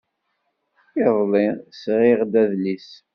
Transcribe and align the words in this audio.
Iḍelli, 1.01 1.47
sɣiɣ-d 1.81 2.33
adlis. 2.43 2.89